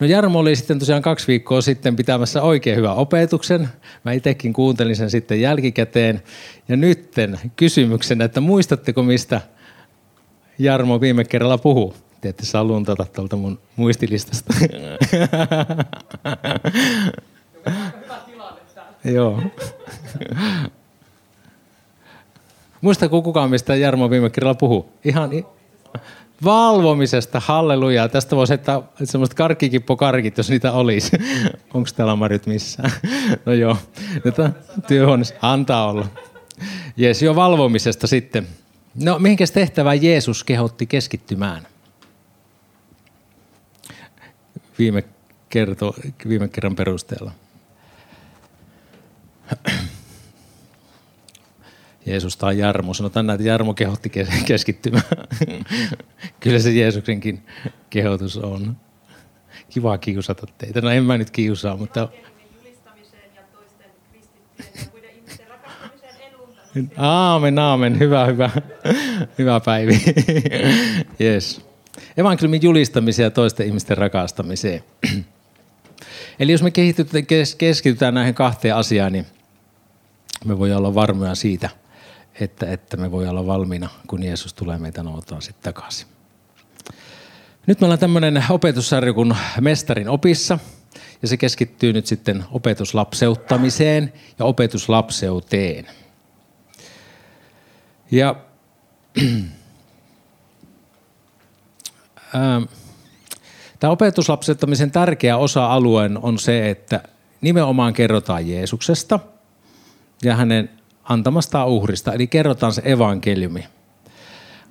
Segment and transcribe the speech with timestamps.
[0.00, 3.68] No Jarmo oli sitten tosiaan kaksi viikkoa sitten pitämässä oikein hyvän opetuksen.
[4.04, 6.22] Mä itsekin kuuntelin sen sitten jälkikäteen.
[6.68, 9.40] Ja nytten kysymyksenä, että muistatteko mistä
[10.58, 11.94] Jarmo viime kerralla puhuu?
[12.20, 14.54] Te ette saa luntata tuolta mun muistilistasta.
[19.04, 19.42] Joo.
[22.80, 24.92] Muistako kukaan, mistä Jarmo viime kerralla puhuu?
[25.04, 25.30] Ihan
[26.44, 28.08] valvomisesta, halleluja.
[28.08, 31.10] Tästä voisi heittää semmoista karkkikippokarkit, jos niitä olisi.
[31.74, 32.92] Onko täällä Marjut missään?
[33.46, 33.76] No joo,
[34.86, 35.34] työhuoneessa.
[35.42, 36.06] Antaa olla.
[36.96, 38.46] Jees, jo valvomisesta sitten.
[38.94, 41.66] No, mihinkäs tehtävään Jeesus kehotti keskittymään?
[44.78, 45.04] Viime,
[45.48, 45.94] kerto,
[46.28, 47.32] viime kerran perusteella.
[52.06, 52.94] Jeesus tai Jarmo.
[52.94, 54.10] Sanotaan näin, että Jarmo kehotti
[54.46, 55.04] keskittymään.
[56.40, 57.46] Kyllä se Jeesuksenkin
[57.90, 58.76] kehotus on.
[59.70, 60.80] Kiva kiusata teitä.
[60.80, 62.08] No en mä nyt kiusaa, mutta...
[66.96, 67.98] Aamen, aamen.
[67.98, 68.50] Hyvä, hyvä.
[69.38, 70.00] Hyvä päivi.
[71.20, 71.66] yes.
[72.16, 74.84] Evankeliumin julistamiseen ja toisten ihmisten rakastamiseen.
[76.38, 76.70] Eli jos me
[77.58, 79.26] keskitytään näihin kahteen asiaan, niin
[80.44, 81.70] me voidaan olla varmoja siitä–
[82.40, 86.06] että, että me voi olla valmiina, kun Jeesus tulee meitä noutaan sitten takaisin.
[87.66, 90.58] Nyt me ollaan tämmöinen opetussarja kuin Mestarin opissa,
[91.22, 95.86] ja se keskittyy nyt sitten opetuslapseuttamiseen ja opetuslapseuteen.
[98.10, 98.36] Ja
[103.80, 107.02] Tämä opetuslapseuttamisen tärkeä osa-alue on se, että
[107.40, 109.20] nimenomaan kerrotaan Jeesuksesta
[110.22, 110.70] ja hänen
[111.08, 113.64] antamasta uhrista, eli kerrotaan se evankeliumi.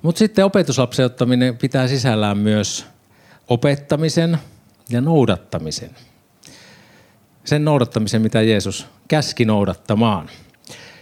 [0.02, 2.86] Mutta sitten opetuslapseuttaminen pitää sisällään myös
[3.48, 4.38] opettamisen
[4.90, 5.90] ja noudattamisen.
[7.44, 10.30] Sen noudattamisen, mitä Jeesus käski noudattamaan.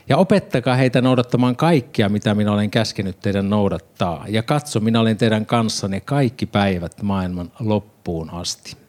[0.08, 4.24] Ja opettakaa heitä noudattamaan kaikkia, mitä minä olen käskenyt teidän noudattaa.
[4.28, 8.83] Ja katso, minä olen teidän kanssanne kaikki päivät maailman loppuun asti.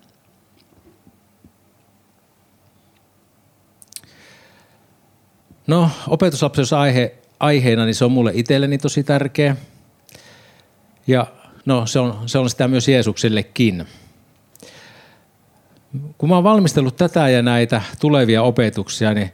[5.67, 9.55] No, opetuslapsuus aihe, aiheena, niin se on mulle itselleni tosi tärkeä.
[11.07, 11.27] Ja
[11.65, 13.85] no, se on, se on sitä myös Jeesuksellekin.
[16.17, 19.31] Kun mä oon valmistellut tätä ja näitä tulevia opetuksia, niin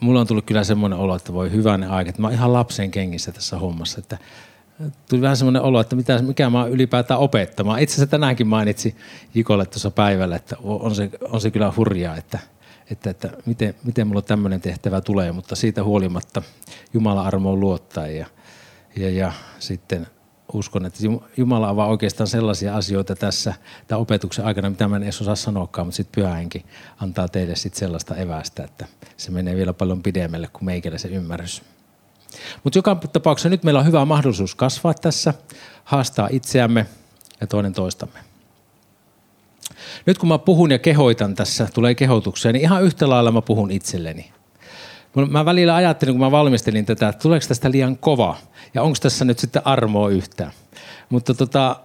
[0.00, 2.90] mulla on tullut kyllä semmoinen olo, että voi hyvänä aika, että mä oon ihan lapsen
[2.90, 3.98] kengissä tässä hommassa.
[3.98, 4.18] Että
[5.08, 7.80] tuli vähän semmoinen olo, että mitä, mikä mä oon ylipäätään opettamaan.
[7.80, 8.96] Itse asiassa tänäänkin mainitsi
[9.34, 12.38] Jikolle tuossa päivällä, että on se, on se kyllä hurjaa, että–
[12.90, 16.42] että, että miten, miten mulla tämmöinen tehtävä tulee, mutta siitä huolimatta
[16.94, 18.26] Jumala armoon luottaa ja,
[18.96, 20.06] ja, ja sitten
[20.52, 20.98] uskon, että
[21.36, 23.54] Jumala avaa oikeastaan sellaisia asioita tässä
[23.86, 26.64] tämän opetuksen aikana, mitä mä en edes osaa sanoakaan, mutta sitten pyhähenki
[27.00, 31.62] antaa teille sitten sellaista evästä, että se menee vielä paljon pidemmälle kuin meikällä se ymmärrys.
[32.64, 35.34] Mutta joka tapauksessa nyt meillä on hyvä mahdollisuus kasvaa tässä,
[35.84, 36.86] haastaa itseämme
[37.40, 38.27] ja toinen toistamme.
[40.06, 43.70] Nyt kun mä puhun ja kehoitan tässä, tulee kehotuksia, niin ihan yhtä lailla mä puhun
[43.70, 44.32] itselleni.
[45.30, 48.36] Mä välillä ajattelin, kun mä valmistelin tätä, että tuleeko tästä liian kova
[48.74, 50.52] ja onko tässä nyt sitten armoa yhtään.
[51.08, 51.76] Mutta tota,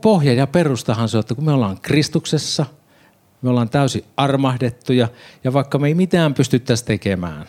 [0.00, 2.66] pohja ja perustahan se että kun me ollaan Kristuksessa,
[3.42, 5.08] me ollaan täysin armahdettuja
[5.44, 7.46] ja vaikka me ei mitään pystyttäisi tekemään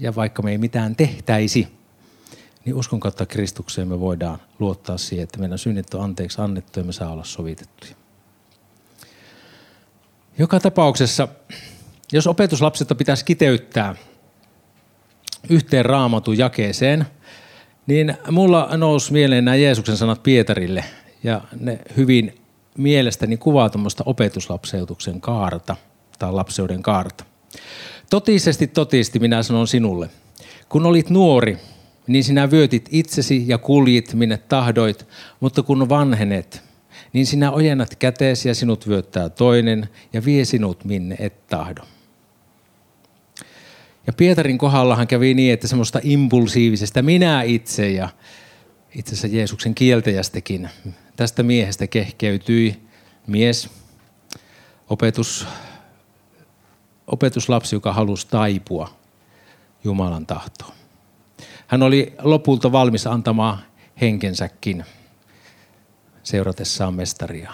[0.00, 1.68] ja vaikka me ei mitään tehtäisi,
[2.64, 6.84] niin uskon kautta Kristukseen me voidaan luottaa siihen, että meidän synnit on anteeksi annettu ja
[6.84, 8.05] me saa olla sovitettuja.
[10.38, 11.28] Joka tapauksessa,
[12.12, 13.94] jos opetuslapsetta pitäisi kiteyttää
[15.50, 17.06] yhteen raamatun jakeeseen,
[17.86, 20.84] niin mulla nousi mieleen nämä Jeesuksen sanat Pietarille
[21.22, 22.40] ja ne hyvin
[22.78, 25.76] mielestäni kuvaa tuommoista opetuslapseutuksen kaarta
[26.18, 27.24] tai lapseuden kaarta.
[28.10, 30.10] Totisesti, totisti minä sanon sinulle,
[30.68, 31.58] kun olit nuori,
[32.06, 35.06] niin sinä vyötit itsesi ja kuljit minne tahdoit,
[35.40, 36.62] mutta kun vanhenet,
[37.12, 41.82] niin sinä ojennat käteesi ja sinut vyöttää toinen ja vie sinut minne et tahdo.
[44.06, 48.08] Ja Pietarin kohdallahan kävi niin, että semmoista impulsiivisesta minä itse ja
[48.94, 50.68] itse asiassa Jeesuksen kieltäjästäkin
[51.16, 52.76] tästä miehestä kehkeytyi
[53.26, 53.70] mies,
[54.90, 55.46] opetus,
[57.06, 58.96] opetuslapsi, joka halusi taipua
[59.84, 60.72] Jumalan tahtoon.
[61.66, 63.58] Hän oli lopulta valmis antamaan
[64.00, 64.84] henkensäkin
[66.26, 67.52] seuratessaan mestaria.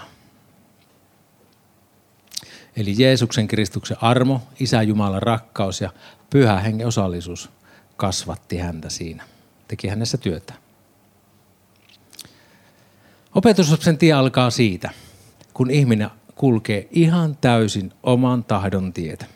[2.76, 5.90] Eli Jeesuksen Kristuksen armo, Isä Jumalan rakkaus ja
[6.30, 7.50] pyhä hengen osallisuus
[7.96, 9.24] kasvatti häntä siinä.
[9.69, 10.54] Teki hänessä työtä.
[13.34, 14.90] Opetuslapsen tie alkaa siitä.
[15.54, 19.26] kun ihminen kulkee ihan täysin oman tahdon tietä.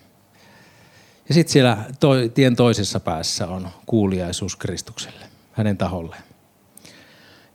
[1.28, 6.25] Ja sitten siellä toi, tien toisessa päässä on kuuliaisuus Kristukselle, hänen taholleen.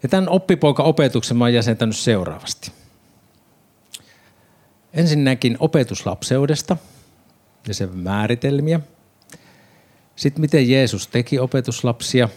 [0.04, 2.72] Ja tämän oppipoika-opetuksen mä oon jäsentänyt seuraavasti.
[4.94, 6.78] Ensinnäkin opetuslapseudesta
[7.68, 8.80] ja sen määritelmiä.
[10.16, 12.30] Sitten miten Jeesus teki opetuslapsia.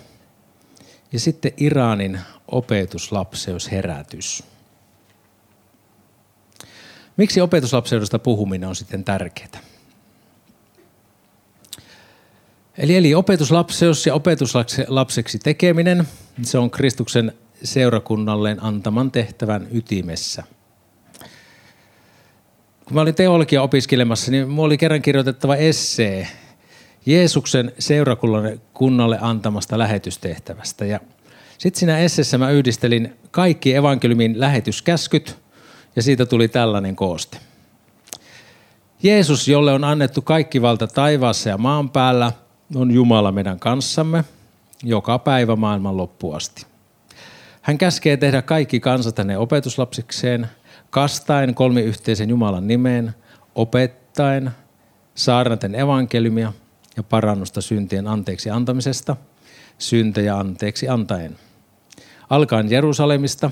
[1.13, 4.43] Ja sitten Iranin opetuslapseusherätys.
[7.17, 9.61] Miksi opetuslapseudesta puhuminen on sitten tärkeää?
[12.79, 16.09] Eli, eli opetuslapseus ja opetuslapseksi tekeminen,
[16.43, 17.33] se on Kristuksen
[17.65, 20.43] seurakunnalleen antaman tehtävän ytimessä.
[22.85, 26.29] Kun mä olin teologia opiskelemassa, niin mulla oli kerran kirjoitettava essee
[27.07, 30.85] Jeesuksen seurakunnalle antamasta lähetystehtävästä.
[30.85, 31.01] Ja
[31.59, 35.39] sitten siinä esseessä mä yhdistelin kaikki evankeliumin lähetyskäskyt
[35.97, 37.39] ja siitä tuli tällainen kooste.
[39.03, 42.33] Jeesus, jolle on annettu kaikki valta taivaassa ja maan päällä,
[42.75, 44.25] on Jumala meidän kanssamme
[44.83, 46.67] joka päivä maailman loppuasti.
[47.65, 50.47] Hän käskee tehdä kaikki kansat hänen opetuslapsikseen,
[50.91, 53.15] kastaen kolmiyhteisen Jumalan nimeen,
[53.55, 54.51] opettaen,
[55.15, 56.53] saarnaten evankeliumia
[56.97, 59.17] ja parannusta syntien anteeksi antamisesta,
[59.79, 61.37] syntejä anteeksi antaen.
[62.31, 63.51] Alkaen Jerusalemista,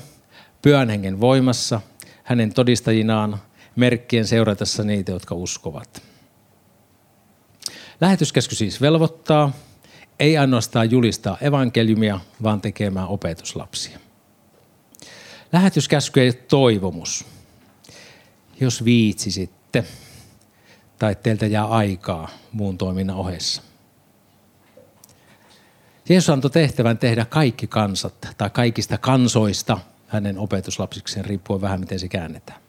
[0.63, 1.81] pyhän hengen voimassa,
[2.23, 3.39] hänen todistajinaan,
[3.77, 6.03] merkkien seuratessa niitä, jotka uskovat.
[8.01, 9.53] Lähetyskäsky siis velvoittaa,
[10.21, 13.99] ei ainoastaan julistaa evankeliumia, vaan tekemään opetuslapsia.
[15.53, 17.25] Lähetyskäsky ei ole toivomus.
[18.61, 19.85] Jos viitsisitte
[20.99, 23.63] tai teiltä jää aikaa muun toiminnan ohessa.
[26.09, 32.09] Jeesus antoi tehtävän tehdä kaikki kansat tai kaikista kansoista hänen opetuslapsikseen, riippuen vähän miten se
[32.09, 32.61] käännetään.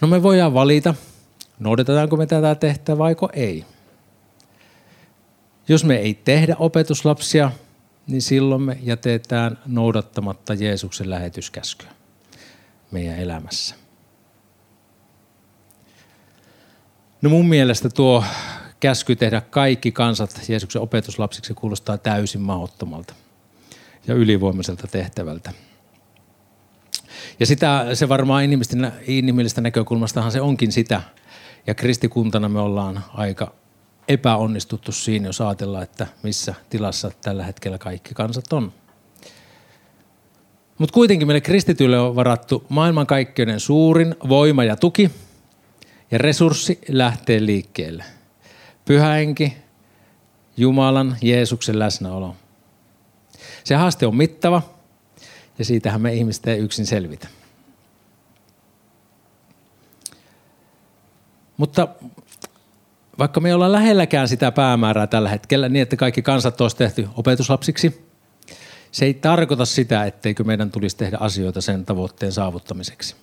[0.00, 0.94] No me voidaan valita,
[1.58, 3.64] noudatetaanko me tätä tehtävää vaiko ei.
[5.68, 7.50] Jos me ei tehdä opetuslapsia,
[8.06, 11.88] niin silloin me jätetään noudattamatta Jeesuksen lähetyskäskyä
[12.90, 13.74] meidän elämässä.
[17.22, 18.24] No mun mielestä tuo
[18.80, 23.14] käsky tehdä kaikki kansat Jeesuksen opetuslapsiksi kuulostaa täysin mahdottomalta
[24.06, 25.52] ja ylivoimaiselta tehtävältä.
[27.40, 28.44] Ja sitä, se varmaan
[29.06, 31.02] inhimillisestä näkökulmastahan se onkin sitä.
[31.66, 33.52] Ja kristikuntana me ollaan aika
[34.08, 38.72] epäonnistuttu siinä, jos ajatellaan, että missä tilassa tällä hetkellä kaikki kansat on.
[40.78, 45.10] Mutta kuitenkin meille kristityille on varattu maailmankaikkeuden suurin voima ja tuki
[46.10, 48.04] ja resurssi lähtee liikkeelle.
[48.84, 49.56] Pyhäenki,
[50.56, 52.36] Jumalan, Jeesuksen läsnäolo.
[53.64, 54.62] Se haaste on mittava
[55.58, 57.28] ja siitähän me ihmiset ei yksin selvitä.
[61.56, 61.88] Mutta
[63.18, 67.08] vaikka me ei olla lähelläkään sitä päämäärää tällä hetkellä niin, että kaikki kansat olisi tehty
[67.16, 68.08] opetuslapsiksi,
[68.92, 73.16] se ei tarkoita sitä, etteikö meidän tulisi tehdä asioita sen tavoitteen saavuttamiseksi.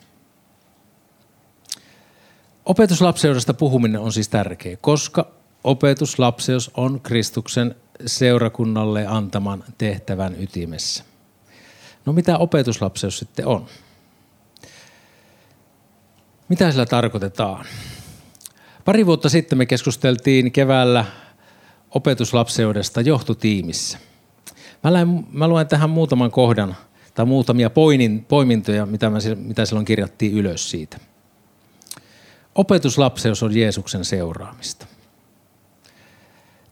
[2.66, 5.28] Opetuslapseudesta puhuminen on siis tärkeä, koska
[5.64, 7.76] opetuslapseus on Kristuksen
[8.06, 11.04] seurakunnalle antaman tehtävän ytimessä.
[12.06, 13.66] No mitä opetuslapseus sitten on?
[16.50, 17.66] Mitä sillä tarkoitetaan?
[18.86, 21.06] Pari vuotta sitten me keskusteltiin keväällä
[21.92, 23.98] opetuslapseudesta johtotiimissä.
[24.84, 26.76] Mä, luen, mä luen tähän muutaman kohdan
[27.14, 30.98] tai muutamia poinin, poimintoja, mitä, mä, mitä silloin kirjattiin ylös siitä.
[32.56, 34.86] Opetuslapseus on Jeesuksen seuraamista.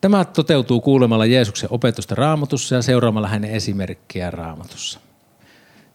[0.02, 5.00] Tämä toteutuu kuulemalla Jeesuksen opetusta raamatussa ja seuraamalla hänen esimerkkiä raamatussa.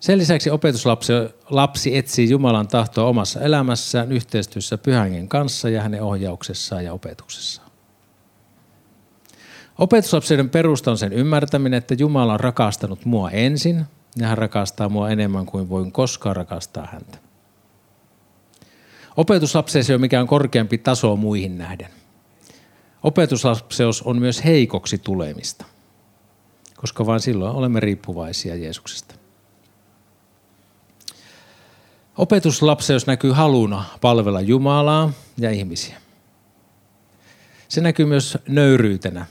[0.01, 1.13] Sen lisäksi opetuslapsi
[1.51, 7.69] lapsi etsii Jumalan tahtoa omassa elämässään yhteistyössä pyhängen kanssa ja hänen ohjauksessaan ja opetuksessaan.
[9.79, 13.85] Opetuslapsien perusta on sen ymmärtäminen, että Jumala on rakastanut mua ensin
[14.17, 17.19] ja hän rakastaa mua enemmän kuin voin koskaan rakastaa häntä.
[19.17, 21.89] Opetuslapseus ei ole mikään korkeampi taso muihin nähden.
[23.03, 25.65] Opetuslapseus on myös heikoksi tulemista,
[26.77, 29.18] koska vain silloin olemme riippuvaisia Jeesuksesta.
[32.19, 35.97] Opetuslapseus näkyy haluna palvella Jumalaa ja ihmisiä.
[37.69, 39.27] Se näkyy myös nöyryytenä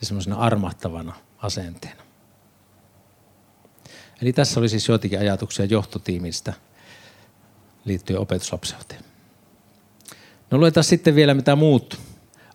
[0.00, 2.02] ja semmoisena armahtavana asenteena.
[4.22, 6.52] Eli tässä oli siis joitakin ajatuksia johtotiimistä
[7.84, 9.04] liittyen opetuslapseuteen.
[10.50, 12.00] No luetaan sitten vielä, mitä muut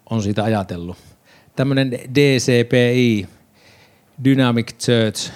[0.10, 0.98] on siitä ajatellut.
[1.56, 3.28] Tämmöinen DCPI,
[4.24, 5.32] Dynamic Church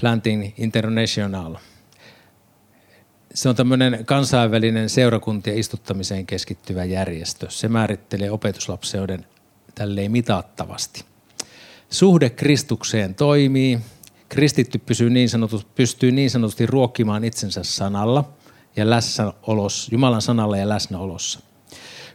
[0.00, 1.56] Planting International–
[3.36, 7.46] se on tämmöinen kansainvälinen seurakuntien istuttamiseen keskittyvä järjestö.
[7.50, 9.26] Se määrittelee opetuslapseuden
[9.74, 11.04] tälleen mitattavasti.
[11.90, 13.78] Suhde Kristukseen toimii.
[14.28, 18.32] Kristitty pysyy niin sanotut, pystyy niin sanotusti ruokkimaan itsensä sanalla
[18.76, 21.40] ja läsnäolossa, Jumalan sanalla ja läsnäolossa.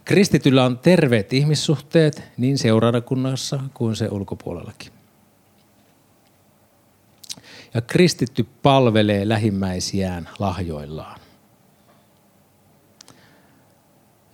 [0.04, 5.01] Kristityllä on terveet ihmissuhteet niin seurakunnassa kuin se ulkopuolellakin.
[7.74, 11.20] Ja kristitty palvelee lähimmäisiään lahjoillaan.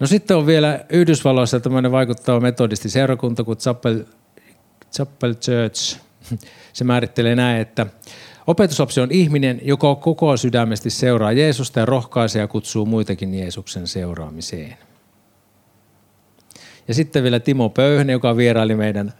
[0.00, 4.04] No sitten on vielä Yhdysvalloissa tämmöinen vaikuttava metodisti seurakunta kuin Chapel,
[4.92, 6.00] Chapel Church.
[6.72, 7.86] Se määrittelee näin, että
[8.46, 14.76] opetuslapsi on ihminen, joka koko sydämesti seuraa Jeesusta ja rohkaisee ja kutsuu muitakin Jeesuksen seuraamiseen.
[16.88, 19.12] Ja sitten vielä Timo Pöyhne, joka vieraili meidän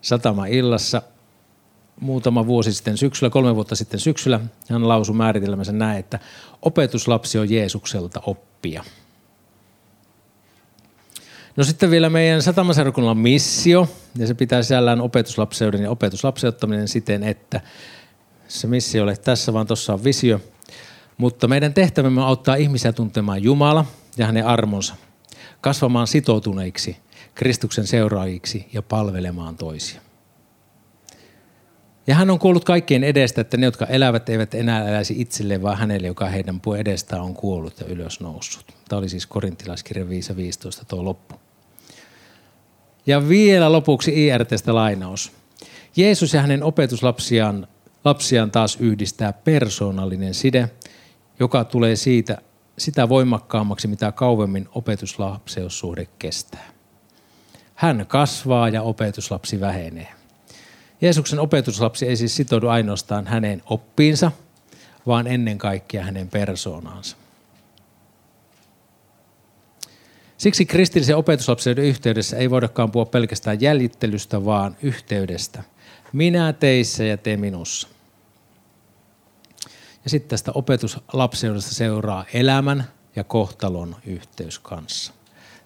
[0.00, 1.02] satama-illassa
[2.00, 4.40] muutama vuosi sitten syksyllä, kolme vuotta sitten syksyllä.
[4.70, 6.18] Hän lausui määritelmänsä näin, että
[6.62, 8.84] opetuslapsi on Jeesukselta oppia.
[11.56, 13.88] No sitten vielä meidän satamaseurakunnalla on missio,
[14.18, 17.60] ja se pitää sisällään opetuslapseuden ja opetuslapseuttaminen siten, että
[18.48, 20.40] se missio ole tässä, vaan tuossa on visio.
[21.18, 23.84] Mutta meidän tehtävämme on auttaa ihmisiä tuntemaan Jumala
[24.16, 24.94] ja hänen armonsa,
[25.60, 26.96] kasvamaan sitoutuneiksi
[27.34, 30.05] Kristuksen seuraajiksi ja palvelemaan toisia.
[32.06, 35.78] Ja hän on kuollut kaikkien edestä, että ne, jotka elävät, eivät enää eläisi itselleen, vaan
[35.78, 38.74] hänelle, joka heidän puu edestään on kuollut ja ylös noussut.
[38.88, 40.10] Tämä oli siis korintilaiskirja 5.15
[40.88, 41.34] tuo loppu.
[43.06, 45.32] Ja vielä lopuksi IRTstä lainaus.
[45.96, 47.66] Jeesus ja hänen opetuslapsiaan
[48.04, 50.70] lapsiaan taas yhdistää persoonallinen side,
[51.40, 52.38] joka tulee siitä
[52.78, 56.68] sitä voimakkaammaksi, mitä kauemmin opetuslapseussuhde kestää.
[57.74, 60.08] Hän kasvaa ja opetuslapsi vähenee.
[61.00, 64.32] Jeesuksen opetuslapsi ei siis sitoudu ainoastaan hänen oppiinsa,
[65.06, 67.16] vaan ennen kaikkea hänen persoonaansa.
[70.38, 75.62] Siksi kristillisen opetuslapsen yhteydessä ei voidakaan puhua pelkästään jäljittelystä, vaan yhteydestä.
[76.12, 77.88] Minä teissä ja te minussa.
[80.04, 82.84] Ja sitten tästä opetuslapseudesta seuraa elämän
[83.16, 85.12] ja kohtalon yhteys kanssa.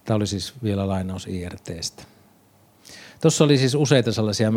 [0.04, 2.02] Tämä oli siis vielä lainaus IRTstä.
[3.20, 4.52] Tuossa oli siis useita sellaisia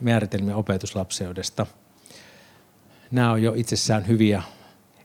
[0.00, 1.66] määritelmiä opetuslapseudesta.
[3.10, 4.42] Nämä on jo itsessään hyviä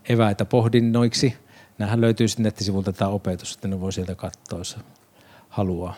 [0.10, 1.34] eväitä pohdinnoiksi.
[1.78, 4.78] Nämähän löytyy sitten nettisivulta tämä opetus, että ne voi sieltä katsoa, jos
[5.50, 5.96] haluaa.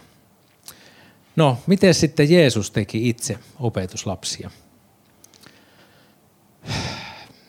[1.35, 4.51] No, miten sitten Jeesus teki itse opetuslapsia?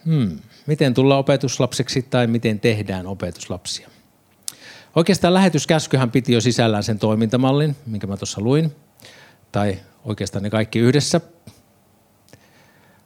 [0.05, 0.39] Hmm.
[0.67, 3.89] Miten tulla opetuslapseksi tai miten tehdään opetuslapsia?
[4.97, 8.73] Oikeastaan lähetyskäskyhän piti jo sisällään sen toimintamallin, minkä mä tuossa luin–
[9.55, 11.21] tai oikeastaan ne kaikki yhdessä.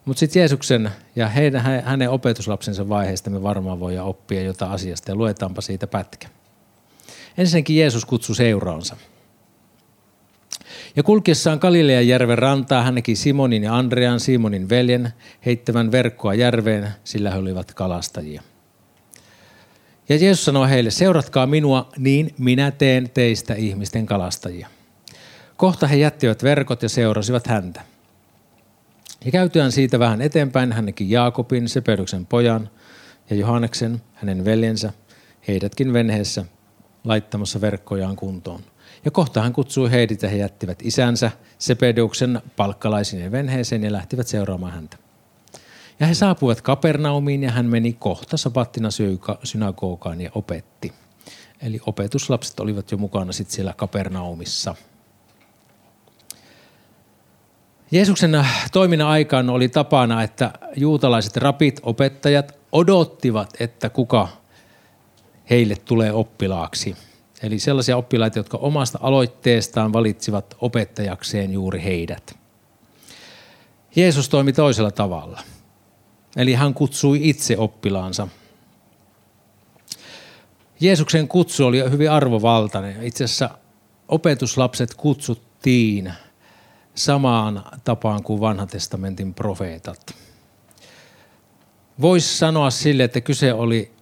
[0.05, 5.15] Mutta sitten Jeesuksen ja heidän, hänen opetuslapsensa vaiheesta me varmaan voidaan oppia jotain asiasta ja
[5.15, 6.29] luetaanpa siitä pätkä.
[7.39, 8.97] Ensinnäkin Jeesus kutsui seuraansa.
[10.97, 15.13] Ja kulkiessaan Galilean järven rantaa hän näki Simonin ja Andrean, Simonin veljen,
[15.47, 18.43] heittävän verkkoa järveen, sillä he olivat kalastajia.
[20.09, 24.69] Ja Jeesus sanoi heille, seuratkaa minua, niin minä teen teistä ihmisten kalastajia.
[25.59, 27.81] Kohta he jättivät verkot ja seurasivat häntä.
[29.25, 32.71] Ja käytyään siitä vähän eteenpäin hän näki Jaakobin, Sepeduksen pojan,
[33.31, 34.93] ja Johanneksen, hänen veljensä,
[35.49, 36.45] heidätkin venheessä
[37.05, 38.61] laittamassa verkkojaan kuntoon.
[39.05, 44.73] Ja kohta hän kutsui heidät ja he jättivät isänsä Sepeduksen palkkalaisineen venheeseen ja lähtivät seuraamaan
[44.73, 44.97] häntä.
[46.01, 48.89] Ja he saapuivat Kapernaumiin ja hän meni kohta sapattina
[49.45, 50.93] synagogaan ja opetti.
[51.63, 54.75] Eli opetuslapset olivat jo mukana sitten siellä Kapernaumissa–
[57.91, 64.29] Jeesuksen toiminnan aikaan oli tapana, että juutalaiset rapit, opettajat odottivat, että kuka
[65.51, 66.97] heille tulee oppilaaksi.
[67.43, 72.39] Eli sellaisia oppilaita, jotka omasta aloitteestaan valitsivat opettajakseen juuri heidät.
[73.97, 75.41] Jeesus toimi toisella tavalla.
[76.37, 78.29] Eli hän kutsui itse oppilaansa.
[80.81, 83.03] Jeesuksen kutsu oli hyvin arvovaltainen.
[83.03, 83.51] Itse asiassa
[84.09, 86.13] opetuslapset kutsuttiin–
[86.99, 90.15] samaan tapaan kuin vanhan testamentin profeetat.
[92.01, 93.93] Voisi sanoa sille, että kyse oli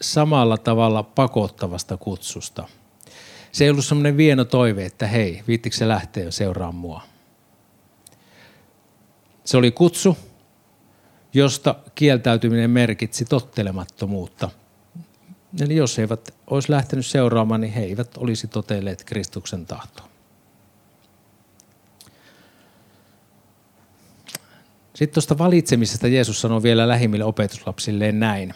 [0.00, 2.68] samalla tavalla pakottavasta kutsusta.
[3.52, 7.02] Se ei ollut semmoinen vieno toive, että hei, viittikö se lähteä seuraa mua.
[9.44, 10.18] Se oli kutsu,
[11.34, 14.50] josta kieltäytyminen merkitsi tottelemattomuutta.
[15.60, 20.11] Eli jos he eivät olisi lähtenyt seuraamaan, niin he eivät olisi toteilleet Kristuksen tahtoa.
[25.02, 28.54] Sitten tuosta valitsemisesta Jeesus sanoi vielä lähimmille opetuslapsilleen näin.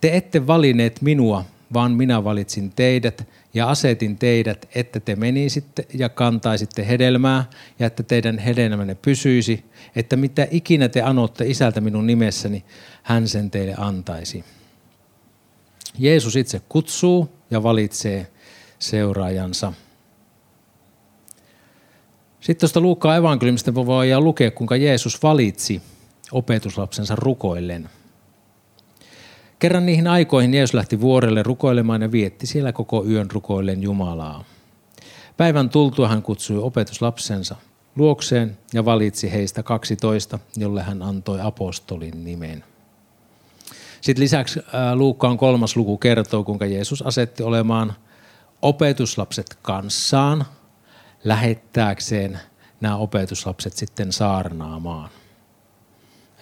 [0.00, 6.08] Te ette valineet minua, vaan minä valitsin teidät ja asetin teidät, että te menisitte ja
[6.08, 7.44] kantaisitte hedelmää
[7.78, 9.64] ja että teidän hedelmänne pysyisi,
[9.96, 12.64] että mitä ikinä te anotte isältä minun nimessäni,
[13.02, 14.44] hän sen teille antaisi.
[15.98, 18.26] Jeesus itse kutsuu ja valitsee
[18.78, 19.72] seuraajansa.
[22.44, 25.82] Sitten tuosta Luukkaan evankeliumista voi lukea, kuinka Jeesus valitsi
[26.32, 27.90] opetuslapsensa rukoillen.
[29.58, 34.44] Kerran niihin aikoihin Jeesus lähti vuorelle rukoilemaan ja vietti siellä koko yön rukoillen Jumalaa.
[35.36, 37.56] Päivän tultua hän kutsui opetuslapsensa
[37.96, 42.64] luokseen ja valitsi heistä 12, jolle hän antoi apostolin nimen.
[44.00, 44.60] Sitten lisäksi
[44.94, 47.94] Luukkaan kolmas luku kertoo, kuinka Jeesus asetti olemaan
[48.62, 50.44] opetuslapset kanssaan
[51.24, 52.40] lähettääkseen
[52.80, 55.10] nämä opetuslapset sitten saarnaamaan.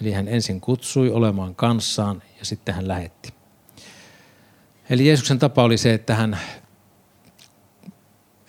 [0.01, 3.33] Eli hän ensin kutsui olemaan kanssaan ja sitten hän lähetti.
[4.89, 6.39] Eli Jeesuksen tapa oli se, että hän,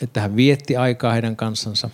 [0.01, 1.91] että hän vietti aikaa heidän kanssansa.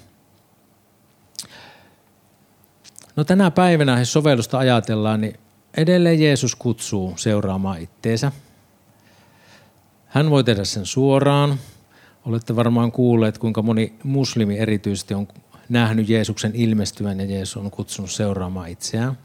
[3.16, 5.40] No tänä päivänä, jos sovellusta ajatellaan, niin
[5.76, 8.32] edelleen Jeesus kutsuu seuraamaan itteensä.
[10.06, 11.59] Hän voi tehdä sen suoraan.
[12.27, 15.29] Olette varmaan kuulleet, kuinka moni muslimi erityisesti on
[15.69, 19.19] nähnyt Jeesuksen ilmestyvän ja Jeesus on kutsunut seuraamaan itseään.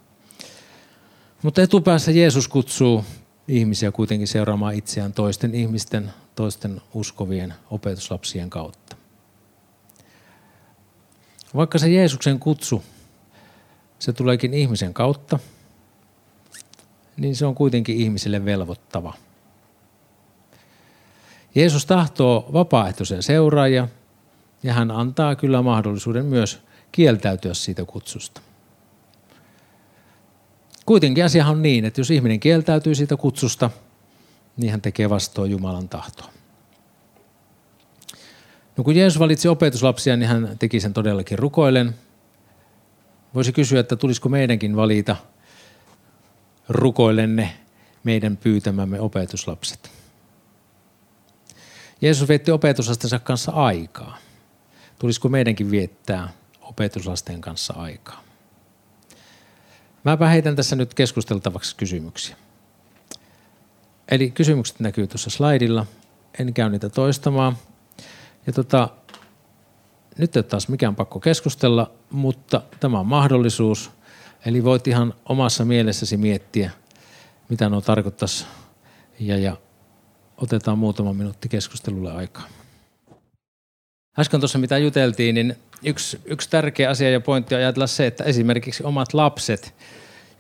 [1.43, 3.05] Mutta etupäässä Jeesus kutsuu
[3.47, 8.95] ihmisiä kuitenkin seuraamaan itseään toisten ihmisten, toisten uskovien opetuslapsien kautta.
[11.55, 12.83] Vaikka se Jeesuksen kutsu,
[13.99, 15.39] se tuleekin ihmisen kautta,
[17.17, 19.13] niin se on kuitenkin ihmisille velvoittava.
[21.55, 23.87] Jeesus tahtoo vapaaehtoisen seuraajia
[24.63, 26.59] ja hän antaa kyllä mahdollisuuden myös
[26.91, 28.41] kieltäytyä siitä kutsusta.
[30.85, 33.69] Kuitenkin asia on niin, että jos ihminen kieltäytyy siitä kutsusta,
[34.57, 36.29] niin hän tekee vastoin Jumalan tahtoa.
[38.77, 41.95] No kun Jeesus valitsi opetuslapsia, niin hän teki sen todellakin rukoilen.
[43.33, 45.15] Voisi kysyä, että tulisiko meidänkin valita
[46.69, 47.57] rukoilenne
[48.03, 49.91] meidän pyytämämme opetuslapset.
[52.05, 54.17] Jeesus vietti opetuslastensa kanssa aikaa.
[54.99, 56.29] Tulisiko meidänkin viettää
[56.61, 58.23] opetuslasten kanssa aikaa?
[60.03, 62.35] Mäpä heitän tässä nyt keskusteltavaksi kysymyksiä.
[64.11, 65.85] Eli kysymykset näkyy tuossa slaidilla.
[66.39, 67.57] En käy niitä toistamaan.
[68.47, 68.89] Ja tota,
[70.17, 73.91] nyt ei ole taas mikään pakko keskustella, mutta tämä on mahdollisuus.
[74.45, 76.71] Eli voit ihan omassa mielessäsi miettiä,
[77.49, 78.45] mitä nuo tarkoittaisi.
[79.19, 79.57] Ja, ja
[80.37, 82.47] otetaan muutama minuutti keskustelulle aikaa.
[84.19, 88.23] Äsken tuossa mitä juteltiin, niin yksi, yksi tärkeä asia ja pointti on ajatella se, että
[88.23, 89.75] esimerkiksi omat lapset,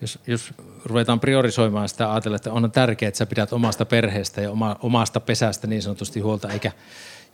[0.01, 0.53] jos, jos
[0.85, 5.19] ruvetaan priorisoimaan sitä ajatella, että on tärkeää, että sä pidät omasta perheestä ja oma, omasta
[5.19, 6.71] pesästä niin sanotusti huolta, eikä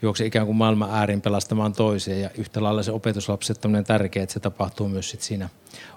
[0.01, 2.19] juokse ikään kuin maailman äärin pelastamaan toisia.
[2.19, 5.49] Ja yhtä lailla se opetuslapset on tärkeää, että se tapahtuu myös sit siinä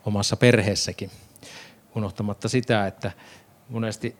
[0.06, 1.10] omassa perheessäkin.
[1.96, 3.12] Unohtamatta sitä, että
[3.68, 4.16] monesti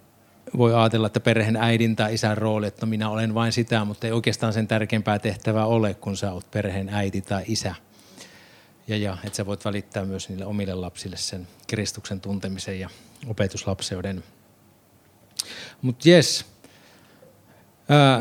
[0.58, 4.06] voi ajatella, että perheen äidin tai isän rooli, että no minä olen vain sitä, mutta
[4.06, 7.74] ei oikeastaan sen tärkeämpää tehtävää ole, kun sä oot perheen äiti tai isä.
[8.88, 12.88] Ja, ja että sä voit välittää myös niille omille lapsille sen Kristuksen tuntemisen ja
[13.26, 14.24] opetuslapseuden.
[15.82, 16.44] Mutta jes,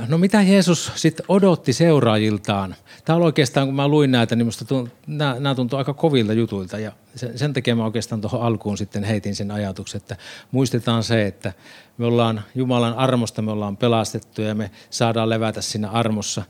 [0.07, 2.75] No mitä Jeesus sitten odotti seuraajiltaan?
[3.05, 6.33] Tämä on oikeastaan, kun mä luin näitä, niin musta tunt, nämä, nämä tuntuu aika kovilta
[6.33, 6.79] jutuilta.
[6.79, 10.17] Ja sen, sen takia mä oikeastaan tuohon alkuun sitten heitin sen ajatuksen, että
[10.51, 11.53] muistetaan se, että
[11.97, 16.43] me ollaan Jumalan armosta, me ollaan pelastettu ja me saadaan levätä siinä armossa.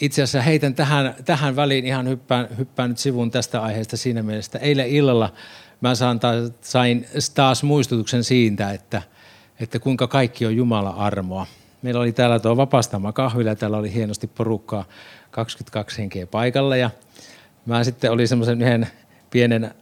[0.00, 4.58] Itse asiassa heitän tähän, tähän väliin ihan hyppään, hyppään nyt sivun tästä aiheesta siinä mielessä,
[4.58, 5.32] eilen illalla
[5.80, 9.02] mä saan taas, sain taas muistutuksen siitä, että,
[9.60, 11.46] että kuinka kaikki on Jumalan armoa
[11.86, 14.84] meillä oli täällä tuo vapaastama kahvila, täällä oli hienosti porukkaa,
[15.30, 16.90] 22 henkeä paikalla ja
[17.66, 18.86] mä sitten olin semmoisen yhden
[19.36, 19.74] pienen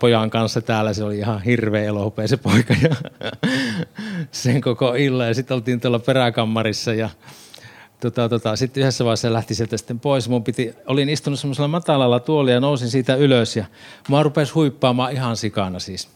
[0.00, 2.96] pojan kanssa täällä, se oli ihan hirveä elohopea se poika ja
[4.32, 7.10] sen koko illan ja sitten oltiin tuolla peräkammarissa ja
[8.00, 10.28] tota, tota, sitten yhdessä vaiheessa lähti sieltä sitten pois.
[10.28, 13.64] Mun piti, olin istunut semmoisella matalalla tuolilla ja nousin siitä ylös ja
[14.08, 16.08] mä rupesi huippaamaan ihan sikana siis.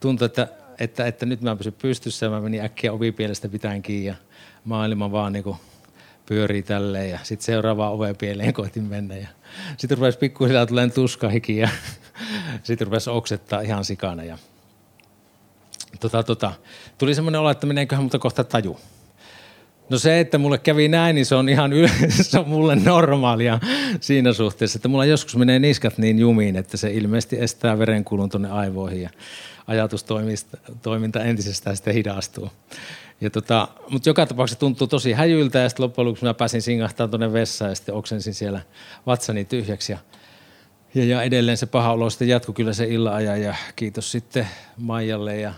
[0.00, 0.48] Tuntui, että,
[0.80, 4.14] että, että nyt mä pysyn pystyssä ja mä menin äkkiä ovipielestä pitäen kiinni ja
[4.64, 5.56] maailma vaan niin
[6.26, 9.28] pyörii tälleen ja sitten seuraavaan ovepieleen koitin mennä ja
[9.76, 11.68] sitten rupesi pikkuhiljaa tulee tuskahiki ja
[12.62, 14.38] sitten rupesi oksettaa ihan sikana ja
[16.00, 16.52] tota, tota,
[16.98, 18.80] tuli semmoinen olo, että meneeköhän mutta kohta taju.
[19.90, 21.90] No se, että mulle kävi näin, niin se on ihan yle-
[22.22, 23.60] se on mulle normaalia
[24.00, 28.50] siinä suhteessa, että mulla joskus menee niskat niin jumiin, että se ilmeisesti estää verenkulun tuonne
[28.50, 29.10] aivoihin ja
[29.66, 32.50] ajatustoiminta entisestään sitten hidastuu.
[33.20, 37.10] Ja tota, mutta joka tapauksessa tuntuu tosi häjyltä ja sitten loppujen lopuksi mä pääsin singahtamaan
[37.10, 38.60] tuonne vessaan ja sitten oksensin siellä
[39.06, 39.98] vatsani tyhjäksi ja,
[40.94, 45.36] ja, ja edelleen se paha olo sitten jatkui kyllä se illan ja kiitos sitten Maijalle
[45.40, 45.54] ja,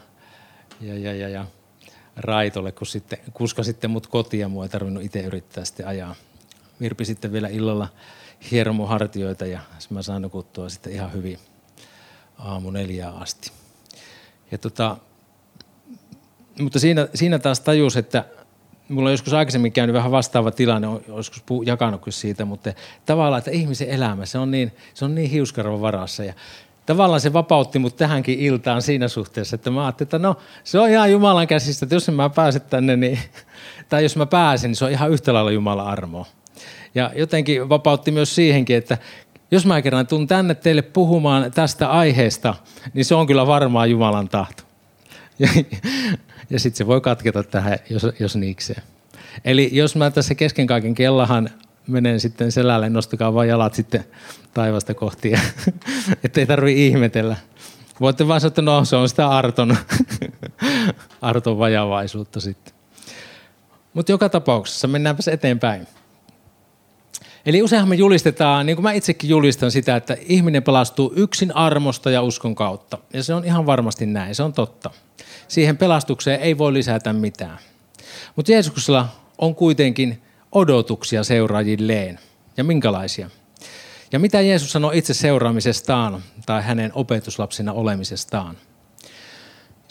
[0.80, 1.46] ja, ja, ja, ja
[2.16, 6.14] Raitolle, kun sitten, kuska sitten mut kotiin, mua ei tarvinnut itse yrittää sitten ajaa.
[6.80, 7.88] Virpi sitten vielä illalla
[8.50, 11.38] hieromuhartioita ja mä saan nukuttua sitten ihan hyvin
[12.38, 13.52] aamu neljään asti.
[14.50, 14.96] Ja tota,
[16.60, 18.24] mutta siinä, siinä taas tajus, että
[18.92, 22.72] mulla on joskus aikaisemmin käynyt vähän vastaava tilanne, on joskus jakanut siitä, mutta
[23.06, 26.24] tavallaan, että ihmisen elämä, se on niin, se on niin hiuskarvan varassa.
[26.24, 26.34] Ja
[26.86, 30.90] tavallaan se vapautti mut tähänkin iltaan siinä suhteessa, että mä ajattelin, että no se on
[30.90, 33.18] ihan Jumalan käsistä, että jos mä pääsen tänne, niin,
[33.88, 36.26] tai jos mä pääsen, niin se on ihan yhtä lailla Jumalan armoa.
[36.94, 38.98] Ja jotenkin vapautti myös siihenkin, että
[39.50, 42.54] jos mä kerran tuun tänne teille puhumaan tästä aiheesta,
[42.94, 44.71] niin se on kyllä varmaan Jumalan tahto.
[45.42, 45.48] Ja,
[46.50, 48.82] ja sitten se voi katketa tähän, jos, jos niikseen.
[49.44, 51.50] Eli jos mä tässä kesken kaiken kellahan
[51.86, 54.04] menen sitten selälle, nostakaa vaan jalat sitten
[54.54, 55.32] taivasta kohti,
[56.24, 57.36] että ei tarvi ihmetellä.
[58.00, 59.76] Voitte vaan sanoa, että no se on sitä Arton,
[61.22, 62.74] Arton vajavaisuutta sitten.
[63.94, 65.86] Mutta joka tapauksessa mennäänpäs eteenpäin.
[67.46, 72.10] Eli useinhan me julistetaan, niin kuin mä itsekin julistan sitä, että ihminen pelastuu yksin armosta
[72.10, 72.98] ja uskon kautta.
[73.12, 74.90] Ja se on ihan varmasti näin, se on totta.
[75.48, 77.58] Siihen pelastukseen ei voi lisätä mitään.
[78.36, 82.18] Mutta Jeesuksella on kuitenkin odotuksia seuraajilleen.
[82.56, 83.30] Ja minkälaisia?
[84.12, 88.56] Ja mitä Jeesus sanoo itse seuraamisestaan tai hänen opetuslapsina olemisestaan?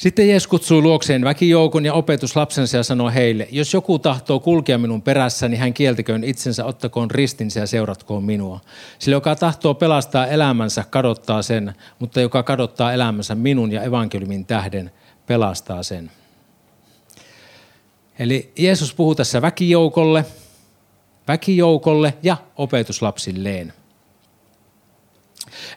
[0.02, 5.02] Sitten Jeesus kutsui luokseen väkijoukon ja opetuslapsensa ja sanoi heille, jos joku tahtoo kulkea minun
[5.02, 8.60] perässäni, hän kieltäköön itsensä, ottakoon ristinsä ja seuratkoon minua.
[9.00, 14.92] Sillä joka tahtoo pelastaa elämänsä, kadottaa sen, mutta joka kadottaa elämänsä minun ja evankeliumin tähden,
[15.28, 16.12] pelastaa sen.
[18.20, 20.26] Eli Jeesus puhuu tässä väkijoukolle,
[21.28, 23.74] väkijoukolle ja opetuslapsilleen.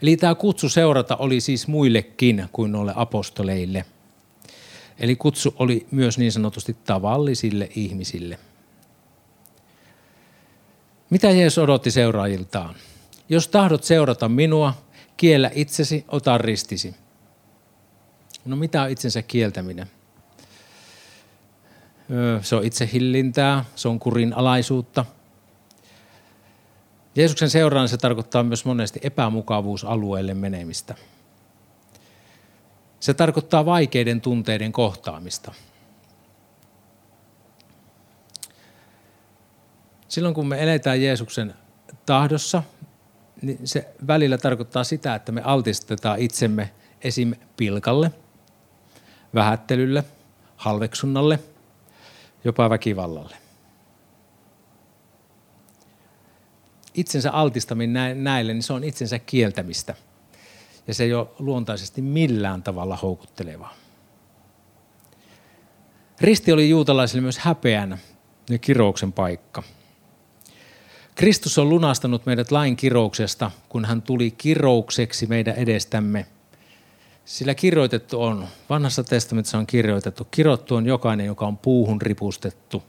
[0.03, 3.85] Eli tämä kutsu seurata oli siis muillekin kuin noille apostoleille–
[4.99, 8.39] Eli kutsu oli myös niin sanotusti tavallisille ihmisille.
[11.11, 12.75] Mitä Jeesus odotti seuraajiltaan?
[13.29, 14.75] Jos tahdot seurata minua,
[15.17, 16.95] kiellä itsesi, ota ristisi.
[18.45, 19.87] No mitä on itsensä kieltäminen?
[22.43, 25.05] Se on itsehillintää, se on kurinalaisuutta.
[27.17, 30.95] Jeesuksen seuraan se tarkoittaa myös monesti epämukavuusalueelle menemistä–
[33.05, 35.53] se tarkoittaa vaikeiden tunteiden kohtaamista.
[40.09, 41.55] Silloin kun me eletään Jeesuksen
[42.07, 42.63] tahdossa,
[43.43, 46.71] niin se välillä tarkoittaa sitä, että me altistetaan itsemme
[47.03, 47.35] esim.
[47.57, 48.11] pilkalle,
[49.35, 50.05] vähättelylle,
[50.57, 51.39] halveksunnalle,
[52.45, 53.37] jopa väkivallalle.
[56.95, 59.95] Itsensä altistaminen näille, niin se on itsensä kieltämistä–
[60.87, 63.75] ja se ei ole luontaisesti millään tavalla houkuttelevaa.
[66.21, 67.99] Risti oli juutalaisille myös häpeän
[68.51, 69.63] ja kirouksen paikka.
[71.15, 76.27] Kristus on lunastanut meidät lain kirouksesta, kun hän tuli kiroukseksi meidän edestämme.
[77.25, 82.83] Sillä kirjoitettu on, vanhassa testamentissa on kirjoitettu, kirottu on jokainen, joka on puuhun ripustettu.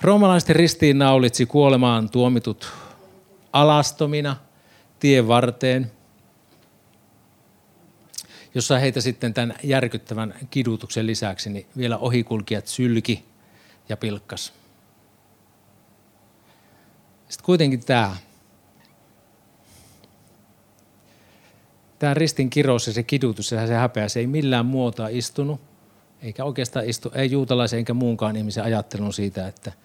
[0.00, 2.72] Roomalaisten ristiin naulitsi kuolemaan tuomitut
[3.52, 4.36] alastomina–
[5.00, 5.90] tien varteen,
[8.54, 13.24] jossa heitä sitten tämän järkyttävän kidutuksen lisäksi niin vielä ohikulkijat sylki
[13.88, 14.52] ja pilkkas.
[17.28, 18.16] Sitten kuitenkin tämä,
[21.98, 25.60] tämä ristin kirous ja se kidutus ja se häpeä, se ei millään muotoa istunut,
[26.22, 29.72] eikä oikeastaan istu, ei juutalaisen eikä muunkaan ihmisen ajattelun siitä, että–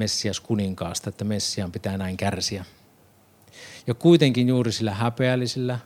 [0.00, 2.64] Messias kuninkaasta, että Messiaan pitää näin kärsiä.
[3.86, 5.78] Ja kuitenkin juuri sillä häpeällisellä,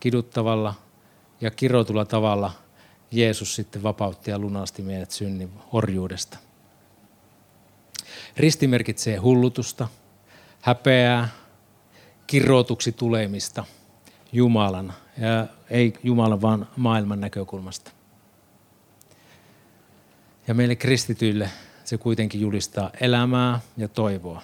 [0.00, 0.74] kiduttavalla
[1.40, 2.52] ja kirotulla tavalla
[3.10, 6.38] Jeesus sitten vapautti ja lunasti meidät synnin orjuudesta.
[8.36, 9.88] Risti merkitsee hullutusta,
[10.60, 11.28] häpeää,
[12.26, 13.64] kirotuksi tulemista
[14.32, 17.90] Jumalan, ja ei Jumalan vaan maailman näkökulmasta.
[20.48, 21.50] Ja meille kristityille
[21.86, 24.42] se kuitenkin julistaa elämää ja toivoa.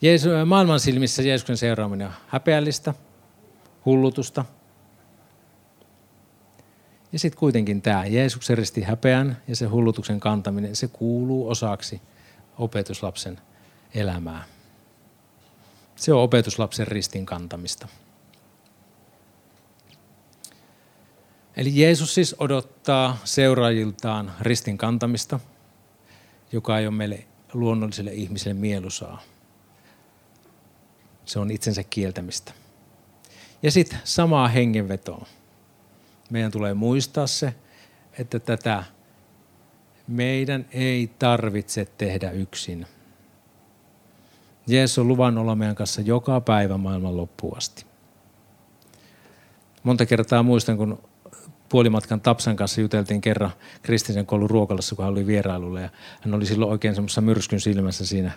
[0.00, 2.94] Jeesu, maailman silmissä Jeesuksen seuraaminen on häpeällistä,
[3.84, 4.44] hullutusta.
[7.12, 12.00] Ja sitten kuitenkin tämä Jeesuksen risti häpeän ja se hullutuksen kantaminen, se kuuluu osaksi
[12.58, 13.40] opetuslapsen
[13.94, 14.44] elämää.
[15.96, 17.88] Se on opetuslapsen ristin kantamista.
[21.56, 25.40] Eli Jeesus siis odottaa seuraajiltaan ristin kantamista,
[26.54, 29.22] joka ei ole meille luonnolliselle ihmiselle mielusaa.
[31.24, 32.52] Se on itsensä kieltämistä.
[33.62, 35.26] Ja sitten samaa hengenvetoa.
[36.30, 37.54] Meidän tulee muistaa se,
[38.18, 38.84] että tätä
[40.08, 42.86] meidän ei tarvitse tehdä yksin.
[44.66, 47.86] Jeesus on luvannut olla meidän kanssa joka päivä maailman loppuun asti.
[49.82, 51.02] Monta kertaa muistan, kun
[51.74, 53.50] puolimatkan Tapsan kanssa juteltiin kerran
[53.82, 55.80] kristillisen koulun ruokalassa, kun hän oli vierailulla.
[55.80, 55.88] Ja
[56.20, 58.32] hän oli silloin oikein semmoisessa myrskyn silmässä siinä.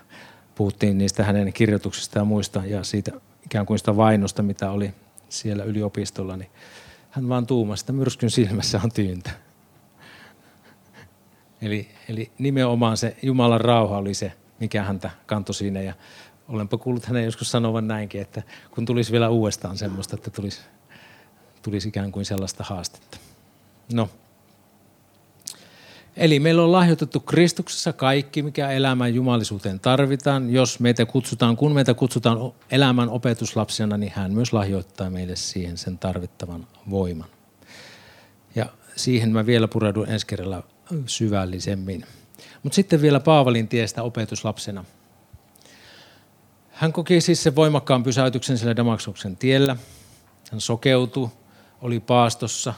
[0.56, 3.12] Puhuttiin niistä hänen kirjoituksista ja muista ja siitä
[3.46, 4.94] ikään kuin sitä vainosta, mitä oli
[5.30, 6.38] siellä yliopistolla.
[6.38, 6.50] Niin
[7.10, 9.32] hän vaan tuumasi, että myrskyn silmässä on tyyntä.
[11.62, 15.82] Eli, eli nimenomaan se Jumalan rauha oli se, mikä häntä kantoi siinä.
[15.82, 15.94] Ja
[16.48, 20.62] olenpa kuullut hänen joskus sanovan näinkin, että kun tulisi vielä uudestaan semmoista, että tulisi,
[21.62, 23.27] tulisi ikään kuin sellaista haastetta.
[23.94, 24.10] No.
[26.18, 30.50] Eli meillä on lahjoitettu Kristuksessa kaikki, mikä elämän jumalisuuteen tarvitaan.
[30.50, 32.38] Jos meitä kutsutaan, kun meitä kutsutaan
[32.72, 37.30] elämän opetuslapsena, niin hän myös lahjoittaa meille siihen sen tarvittavan voiman.
[38.56, 40.64] Ja siihen mä vielä pureudun ensi kerralla
[41.06, 42.06] syvällisemmin.
[42.64, 44.86] Mutta sitten vielä Paavalin tiestä opetuslapsena.
[46.72, 49.76] Hän koki siis sen voimakkaan pysäytyksen siellä Damaksuksen tiellä.
[50.52, 51.30] Hän sokeutui,
[51.82, 52.74] oli paastossa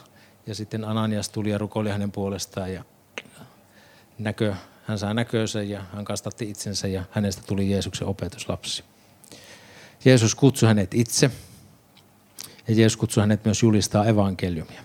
[0.49, 2.83] ja sitten Ananias tuli ja rukoili hänen puolestaan ja
[4.19, 8.83] näkö, hän sai näköönsä ja hän kastatti itsensä ja hänestä tuli Jeesuksen opetuslapsi.
[10.05, 11.31] Jeesus kutsui hänet itse
[12.67, 14.81] ja Jeesus kutsui hänet myös julistaa evankeliumia.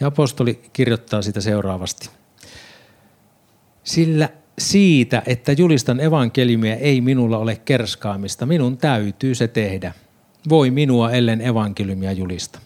[0.00, 2.10] Ja apostoli kirjoittaa sitä seuraavasti.
[3.84, 8.46] Sillä siitä, että julistan evankeliumia, ei minulla ole kerskaamista.
[8.46, 9.94] Minun täytyy se tehdä.
[10.48, 12.65] Voi minua ellen evankeliumia julista.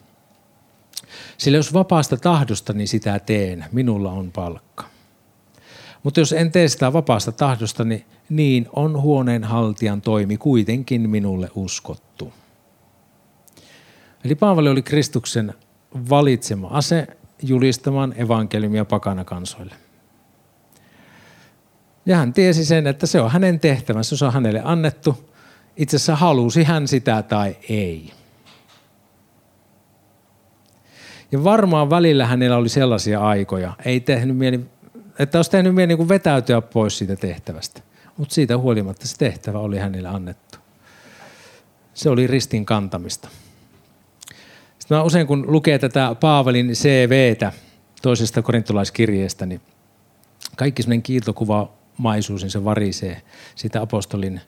[1.38, 4.84] Sillä jos vapaasta tahdostani niin sitä teen, minulla on palkka.
[6.02, 12.32] Mutta jos en tee sitä vapaasta tahdostani, niin on huoneen haltijan toimi kuitenkin minulle uskottu.
[14.24, 15.54] Eli Paavali oli Kristuksen
[16.10, 17.06] valitsema ase
[17.42, 19.74] julistamaan evankeliumia pakana kansoille.
[22.06, 25.30] Ja hän tiesi sen, että se on hänen tehtävänsä, se on hänelle annettu.
[25.76, 28.12] Itse asiassa halusi hän sitä tai ei.
[31.32, 34.60] Ja varmaan välillä hänellä oli sellaisia aikoja, ei tehnyt mieli,
[35.18, 37.80] että olisi tehnyt mieli niin vetäytyä pois siitä tehtävästä.
[38.16, 40.58] Mutta siitä huolimatta se tehtävä oli hänelle annettu.
[41.94, 43.28] Se oli ristin kantamista.
[44.78, 47.52] Sitten mä usein kun lukee tätä Paavalin CVtä
[48.02, 49.60] toisesta korintolaiskirjeestä, niin
[50.56, 53.22] kaikki sellainen kiiltokuva maisuus, niin se varisee
[53.54, 54.40] sitä apostolin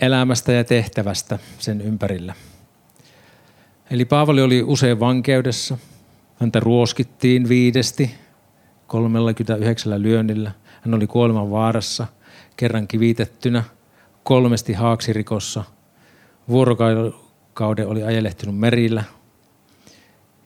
[0.00, 2.34] elämästä ja tehtävästä sen ympärillä.
[3.90, 5.78] Eli Paavali oli usein vankeudessa.
[6.40, 8.10] Häntä ruoskittiin viidesti
[8.86, 10.52] 39 lyönnillä.
[10.82, 12.06] Hän oli kuoleman vaarassa,
[12.56, 13.64] kerran kivitettynä,
[14.22, 15.64] kolmesti haaksirikossa.
[16.48, 19.04] Vuorokauden oli ajelehtinut merillä.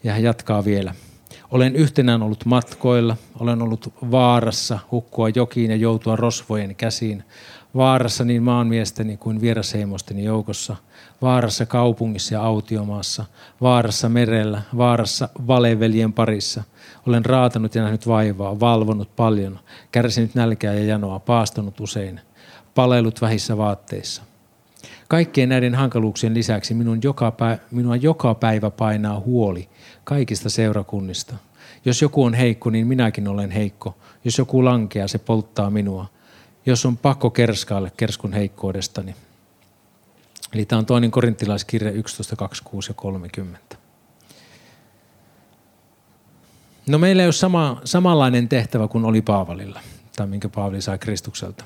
[0.05, 0.95] Ja hän jatkaa vielä.
[1.51, 7.25] Olen yhtenään ollut matkoilla, olen ollut vaarassa hukkua jokiin ja joutua rosvojen käsiin.
[7.77, 10.77] Vaarassa niin maanmiesteni kuin vierasheimosteni joukossa.
[11.23, 13.25] Vaarassa kaupungissa ja autiomaassa.
[13.61, 14.63] Vaarassa merellä.
[14.77, 16.63] Vaarassa valeveljen parissa.
[17.07, 19.59] Olen raatanut ja nähnyt vaivaa, valvonut paljon,
[19.93, 22.21] kärsinyt nälkää ja janoa, paastunut usein,
[22.75, 24.23] palellut vähissä vaatteissa.
[25.09, 29.69] Kaikkien näiden hankaluuksien lisäksi minun joka päivä, minua joka päivä painaa huoli
[30.05, 31.35] kaikista seurakunnista.
[31.85, 33.95] Jos joku on heikko, niin minäkin olen heikko.
[34.25, 36.07] Jos joku lankeaa, se polttaa minua.
[36.69, 39.15] Jos on pakko kerskaalle kerskun heikkoudestani.
[40.53, 43.77] Eli tämä on toinen korintilaiskirja 11, 26 ja 30.
[46.87, 49.81] No meillä ei ole sama, samanlainen tehtävä kuin oli Paavalilla,
[50.17, 51.65] tai minkä Paavali sai Kristukselta.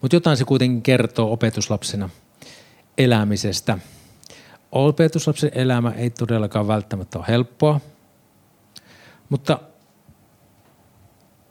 [0.00, 2.10] Mutta jotain se kuitenkin kertoo opetuslapsena
[2.98, 3.78] elämisestä.
[4.72, 7.80] Opetuslapsen elämä ei todellakaan välttämättä ole helppoa,
[9.28, 9.58] mutta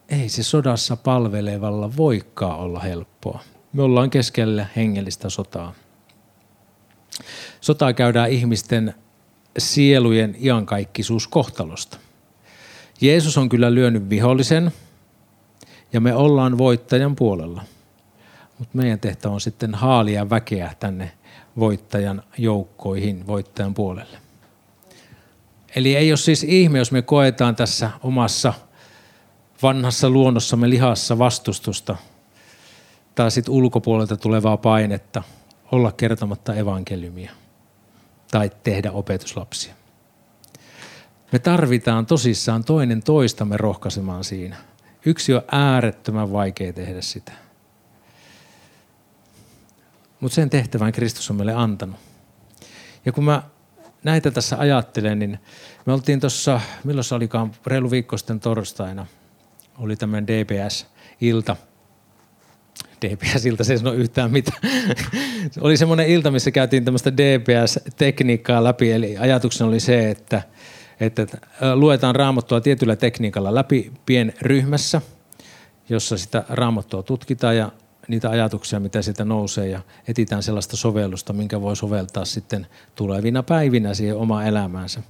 [0.09, 3.39] ei se sodassa palvelevalla voikaan olla helppoa.
[3.73, 5.73] Me ollaan keskellä hengellistä sotaa.
[7.61, 8.93] Sotaa käydään ihmisten
[9.57, 11.97] sielujen iankaikkisuuskohtalosta.
[13.01, 14.71] Jeesus on kyllä lyönyt vihollisen
[15.93, 17.63] ja me ollaan voittajan puolella.
[18.59, 21.11] Mutta meidän tehtävä on sitten haalia väkeä tänne
[21.59, 24.17] voittajan joukkoihin, voittajan puolelle.
[25.75, 28.53] Eli ei ole siis ihme, jos me koetaan tässä omassa
[29.63, 31.95] vanhassa luonnossamme lihassa vastustusta
[33.15, 35.23] tai sitten ulkopuolelta tulevaa painetta
[35.71, 37.31] olla kertomatta evankeliumia
[38.31, 39.73] tai tehdä opetuslapsia.
[41.31, 44.55] Me tarvitaan tosissaan toinen toistamme rohkaisemaan siinä.
[45.05, 47.31] Yksi on äärettömän vaikea tehdä sitä.
[50.19, 51.99] Mutta sen tehtävän Kristus on meille antanut.
[53.05, 53.43] Ja kun mä
[54.03, 55.39] näitä tässä ajattelen, niin
[55.85, 59.05] me oltiin tuossa, milloin se olikaan, reilu viikko sitten torstaina,
[59.79, 61.55] oli tämmöinen DPS-ilta.
[63.05, 64.61] DPS-ilta, se ei sano yhtään mitään.
[65.61, 70.41] oli semmoinen ilta, missä käytiin tämmöistä DPS-tekniikkaa läpi, eli ajatuksena oli se, että,
[70.99, 71.27] että
[71.75, 75.01] luetaan raamattua tietyllä tekniikalla läpi pienryhmässä,
[75.89, 77.71] jossa sitä raamattua tutkitaan ja
[78.07, 83.93] niitä ajatuksia, mitä siitä nousee ja etitään sellaista sovellusta, minkä voi soveltaa sitten tulevina päivinä
[83.93, 85.03] siihen omaan elämäänsä.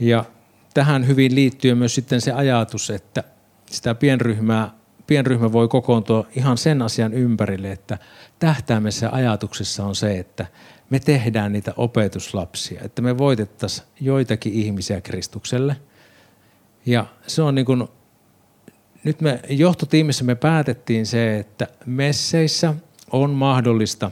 [0.00, 0.24] Ja
[0.74, 3.24] tähän hyvin liittyy myös sitten se ajatus, että
[3.74, 4.70] sitä pienryhmää,
[5.06, 7.98] pienryhmä voi kokoontua ihan sen asian ympärille, että
[8.38, 10.46] tähtäimessä ajatuksessa on se, että
[10.90, 15.76] me tehdään niitä opetuslapsia, että me voitettaisiin joitakin ihmisiä Kristukselle.
[16.86, 17.88] Ja se on niin kuin
[19.04, 22.74] nyt me johtotiimissä me päätettiin se, että messeissä
[23.10, 24.10] on mahdollista,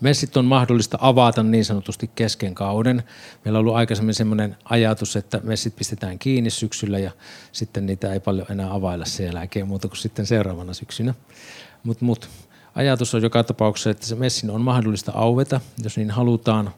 [0.00, 3.02] messit on mahdollista avata niin sanotusti kesken kauden.
[3.44, 7.10] Meillä on ollut aikaisemmin sellainen ajatus, että messit pistetään kiinni syksyllä ja
[7.52, 11.14] sitten niitä ei paljon enää availla sen jälkeen muuta kuin sitten seuraavana syksynä.
[11.82, 12.28] Mutta mut,
[12.74, 16.70] ajatus on joka tapauksessa, että se messin on mahdollista auveta, jos niin halutaan.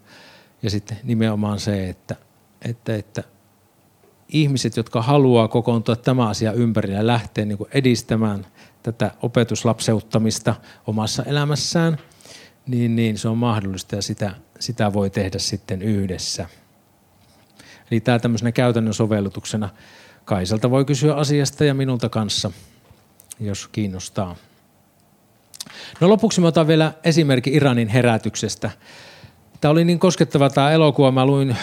[0.62, 2.16] Ja sitten nimenomaan se, että,
[2.62, 3.22] että, että
[4.28, 8.46] ihmiset, jotka haluaa kokoontua tämä asia ympärillä ja lähteä niin edistämään
[8.82, 10.54] tätä opetuslapseuttamista
[10.87, 11.98] omassa elämässään,
[12.66, 16.48] niin, niin se on mahdollista ja sitä, sitä voi tehdä sitten yhdessä.
[17.90, 19.68] Eli tämä tämmöisenä käytännön sovellutuksena
[20.25, 22.51] Kaisalta voi kysyä asiasta ja minulta kanssa,
[23.40, 24.37] jos kiinnostaa.
[26.01, 28.70] No lopuksi mä otan vielä esimerkki Iranin herätyksestä.
[29.61, 31.11] Tämä oli niin koskettava tämä elokuva.
[31.11, 31.59] Mä luin, äh,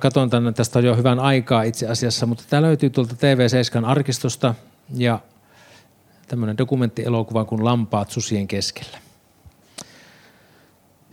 [0.00, 4.54] katon tänne tästä jo hyvän aikaa itse asiassa, mutta tämä löytyy tuolta TV7 arkistosta
[4.94, 5.20] ja
[6.28, 9.03] tämmöinen dokumenttielokuva kuin Lampaat susien keskellä.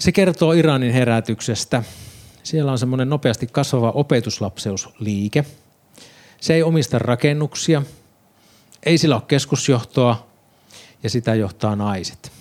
[0.01, 1.83] Se kertoo Iranin herätyksestä.
[2.43, 5.45] Siellä on semmoinen nopeasti kasvava opetuslapseusliike.
[6.39, 7.81] Se ei omista rakennuksia,
[8.85, 10.27] ei sillä ole keskusjohtoa
[11.03, 12.31] ja sitä johtaa naiset.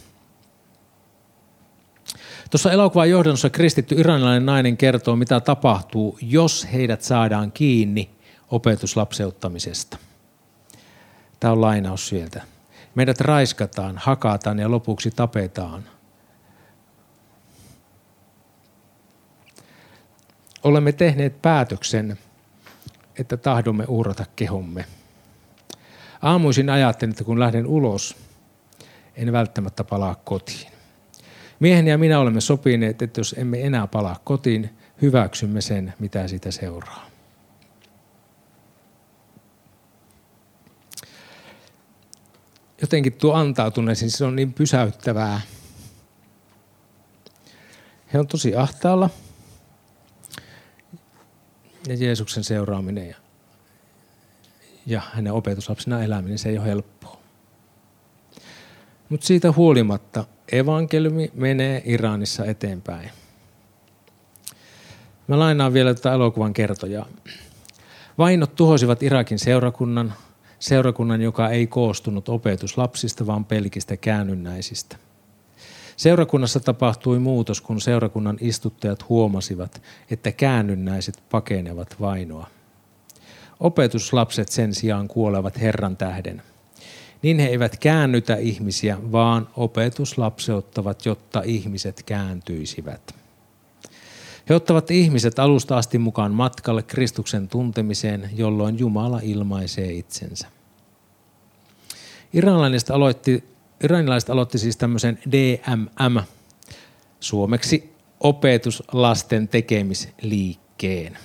[2.51, 8.11] Tuossa elokuvan johdannossa kristitty iranilainen nainen kertoo, mitä tapahtuu, jos heidät saadaan kiinni
[8.51, 9.97] opetuslapseuttamisesta.
[11.41, 12.43] Tämä on lainaus sieltä.
[12.95, 16.00] Meidät raiskataan, hakataan ja lopuksi tapetaan.
[20.63, 22.19] Olemme tehneet päätöksen,
[23.19, 24.85] että tahdomme uhrata kehomme.
[26.23, 28.17] Aamuisin ajattelin, että kun lähden ulos,
[29.15, 30.73] en välttämättä palaa kotiin.
[31.61, 34.71] Miehen ja minä olemme sopineet, että jos emme enää palaa kotiin,
[35.03, 37.11] hyväksymme sen, mitä siitä seuraa.
[42.81, 45.41] Jotenkin tuo antautuneisiin, se on niin pysäyttävää.
[48.13, 49.11] He on tosi ahtaalla.
[51.89, 53.17] Ja Jeesuksen seuraaminen ja,
[54.87, 57.21] ja hänen opetuslapsena eläminen, se ei ole helppoa.
[59.09, 63.11] Mutta siitä huolimatta evankeliumi menee Iranissa eteenpäin.
[65.29, 67.07] Mä lainaan vielä tätä elokuvan kertojaa.
[68.19, 70.15] Vainot tuhosivat Irakin seurakunnan,
[70.59, 74.97] seurakunnan, joka ei koostunut opetuslapsista, vaan pelkistä käännynnäisistä.
[76.01, 82.47] Seurakunnassa tapahtui muutos, kun seurakunnan istuttajat huomasivat, että käännynnäiset pakenevat vainoa.
[83.61, 86.43] Opetuslapset sen sijaan kuolevat Herran tähden–
[87.23, 93.15] niin he eivät käännytä ihmisiä, vaan opetuslapseuttavat, jotta ihmiset kääntyisivät.
[94.49, 100.49] He ottavat ihmiset alusta asti mukaan matkalle Kristuksen tuntemiseen, jolloin Jumala ilmaisee itsensä.
[102.33, 103.45] Iranilaiset aloitti,
[103.85, 106.21] iranilaiset aloitti siis tämmöisen DMM,
[107.21, 111.19] suomeksi opetuslasten tekemisliikkeen.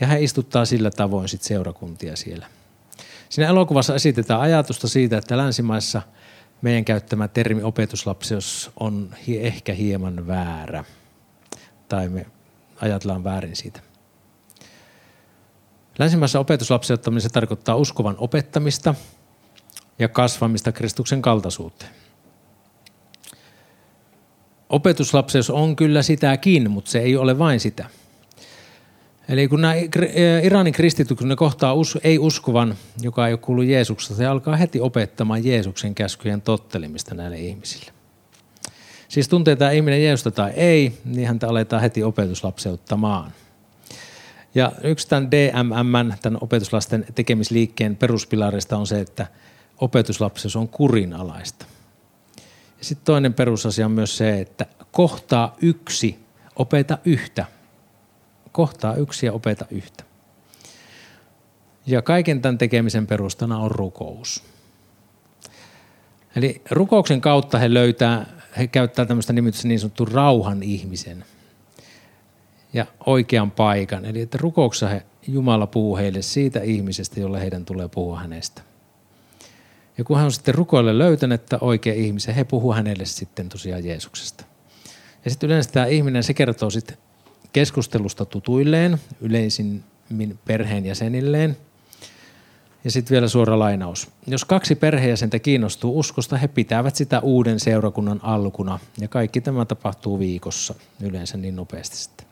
[0.00, 2.46] Ja hän istuttaa sillä tavoin sit seurakuntia siellä.
[3.28, 6.02] Siinä elokuvassa esitetään ajatusta siitä, että länsimaissa
[6.62, 10.84] meidän käyttämä termi opetuslapseus on ehkä hieman väärä.
[11.88, 12.26] Tai me
[12.80, 13.80] ajatellaan väärin siitä.
[15.98, 18.94] Länsimaissa opetuslapseuttaminen tarkoittaa uskovan opettamista
[19.98, 21.90] ja kasvamista Kristuksen kaltaisuuteen.
[24.68, 27.86] Opetuslapseus on kyllä sitäkin, mutta se ei ole vain sitä.
[29.28, 29.74] Eli kun nämä
[30.42, 31.74] Iranin kristityt, kun ne kohtaa
[32.04, 37.92] ei-uskovan, joka ei ole kuullut Jeesuksesta, se alkaa heti opettamaan Jeesuksen käskyjen tottelemista näille ihmisille.
[39.08, 43.32] Siis tuntee tämä ihminen Jeesusta tai ei, niin häntä aletaan heti opetuslapseuttamaan.
[44.54, 49.26] Ja yksi tämän DMM, tämän opetuslasten tekemisliikkeen peruspilarista on se, että
[49.80, 51.66] opetuslapseus on kurinalaista.
[52.78, 56.18] Ja sitten toinen perusasia on myös se, että kohtaa yksi,
[56.56, 57.46] opeta yhtä.
[58.52, 60.04] Kohtaa yksi ja opeta yhtä.
[61.86, 64.42] Ja kaiken tämän tekemisen perustana on rukous.
[66.36, 68.26] Eli rukouksen kautta he löytää,
[68.58, 71.24] he käyttää tämmöistä nimitystä niin sanottu rauhan ihmisen
[72.72, 74.04] ja oikean paikan.
[74.04, 78.62] Eli että rukouksessa he, Jumala puhuu heille siitä ihmisestä, jolle heidän tulee puhua hänestä.
[79.98, 83.84] Ja kun hän on sitten rukoille löytänyt että oikea ihmisen, he puhuu hänelle sitten tosiaan
[83.84, 84.44] Jeesuksesta.
[85.24, 86.96] Ja sitten yleensä tämä ihminen, se kertoo sitten
[87.52, 91.56] keskustelusta tutuilleen, yleisimmin perheenjäsenilleen.
[92.84, 94.10] Ja sitten vielä suora lainaus.
[94.26, 98.78] Jos kaksi perheenjäsentä kiinnostuu uskosta, he pitävät sitä uuden seurakunnan alkuna.
[99.00, 102.26] Ja kaikki tämä tapahtuu viikossa, yleensä niin nopeasti sitten.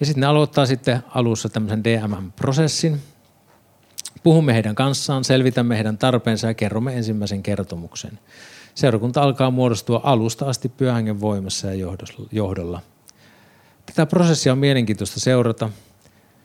[0.00, 3.00] Ja sitten ne aloittaa sitten alussa tämmöisen DMM-prosessin,
[4.22, 8.18] Puhumme heidän kanssaan, selvitämme heidän tarpeensa ja kerromme ensimmäisen kertomuksen.
[8.74, 11.96] Seurakunta alkaa muodostua alusta asti pyhän voimassa ja
[12.32, 12.80] johdolla.
[13.86, 15.70] Tätä prosessia on mielenkiintoista seurata.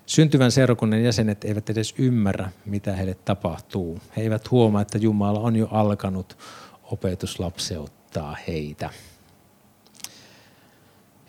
[0.05, 3.99] Syntyvän seurakunnan jäsenet eivät edes ymmärrä, mitä heille tapahtuu.
[4.17, 6.37] He eivät huomaa, että Jumala on jo alkanut
[6.83, 8.89] opetuslapseuttaa heitä.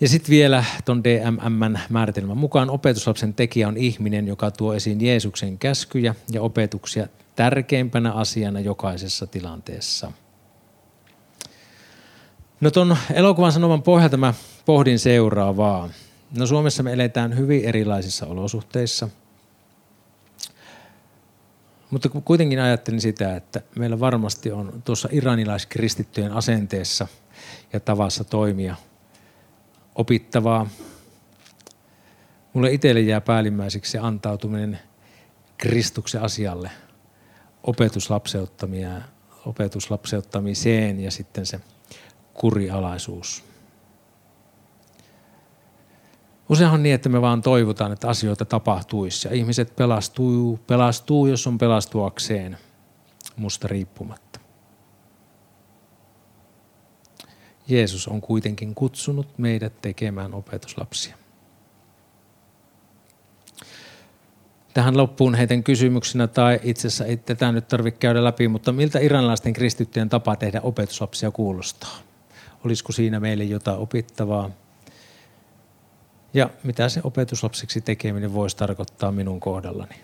[0.01, 5.59] Ja sitten vielä tuon DMMn määritelmän mukaan opetuslapsen tekijä on ihminen, joka tuo esiin Jeesuksen
[5.59, 10.13] käskyjä ja opetuksia tärkeimpänä asiana jokaisessa tilanteessa.
[12.61, 14.35] No tuon elokuvan sanoman pohjalta mä
[14.67, 15.89] pohdin seuraavaa.
[16.39, 19.09] No Suomessa me eletään hyvin erilaisissa olosuhteissa.
[21.91, 27.07] Mutta kuitenkin ajattelin sitä, että meillä varmasti on tuossa iranilaiskristittyjen asenteessa
[27.73, 28.77] ja tavassa toimia–
[29.97, 30.67] opittavaa.
[32.53, 34.79] Mulle itselle jää päällimmäiseksi se antautuminen
[35.59, 36.71] Kristuksen asialle,
[37.63, 38.91] opetuslapseuttamia,
[39.47, 41.61] opetuslapseuttamiseen ja sitten se
[42.35, 43.45] kurialaisuus.
[46.49, 51.47] Usein on niin, että me vaan toivotaan, että asioita tapahtuisi ja ihmiset pelastuu, pelastuu jos
[51.47, 52.59] on pelastuakseen
[53.37, 54.26] musta riippumatta.
[57.69, 61.17] Jeesus on kuitenkin kutsunut meidät tekemään opetuslapsia.
[64.75, 68.99] Tähän loppuun heidän kysymyksenä, tai itse asiassa ei tätä nyt tarvitse käydä läpi, mutta miltä
[68.99, 71.97] iranilaisten kristittyjen tapa tehdä opetuslapsia kuulostaa?
[72.65, 74.51] Olisiko siinä meille jotain opittavaa?
[76.35, 79.95] Ja mitä se opetuslapsiksi tekeminen voisi tarkoittaa minun kohdallani?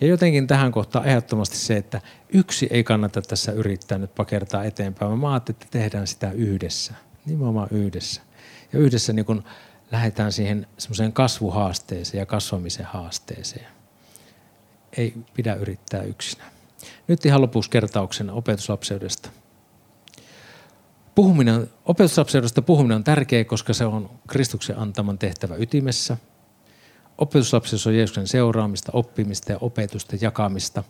[0.00, 5.18] Ja jotenkin tähän kohtaan ehdottomasti se, että yksi ei kannata tässä yrittää nyt pakertaa eteenpäin.
[5.18, 6.94] Mä ajattelin, että tehdään sitä yhdessä.
[7.26, 8.22] Nimenomaan yhdessä.
[8.72, 9.44] Ja yhdessä niin kun
[9.92, 13.66] lähdetään siihen semmoiseen kasvuhaasteeseen ja kasvamisen haasteeseen.
[14.96, 16.50] Ei pidä yrittää yksinään.
[17.08, 19.30] Nyt ihan lopuksi kertauksena opetuslapseudesta.
[21.14, 26.16] Puhuminen, opetuslapseudesta puhuminen on tärkeä, koska se on Kristuksen antaman tehtävä ytimessä–
[27.20, 30.84] Opetuslapsissa on Jeesuksen seuraamista, oppimista ja opetusta jakamista.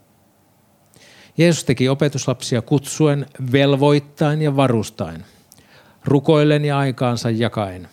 [1.38, 5.24] Jeesus teki opetuslapsia kutsuen, velvoittain ja varustain,
[6.04, 7.88] rukoillen ja aikaansa jakaen,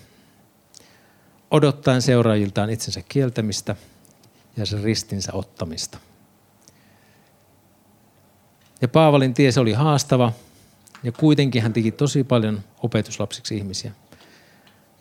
[1.51, 3.75] odottaen seuraajiltaan itsensä kieltämistä
[4.57, 5.97] ja sen ristinsä ottamista.
[8.81, 10.33] Ja Paavalin tie se oli haastava
[11.03, 13.91] ja kuitenkin hän teki tosi paljon opetuslapsiksi ihmisiä–